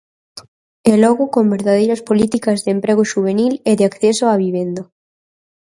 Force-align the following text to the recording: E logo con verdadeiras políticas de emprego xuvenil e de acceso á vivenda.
E 0.91 0.93
logo 1.03 1.23
con 1.33 1.45
verdadeiras 1.55 2.01
políticas 2.09 2.57
de 2.65 2.69
emprego 2.75 3.03
xuvenil 3.11 3.53
e 3.71 3.71
de 3.79 3.83
acceso 3.89 4.23
á 4.31 4.35
vivenda. 4.45 4.83